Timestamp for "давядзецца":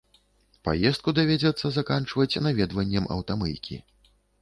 1.19-1.73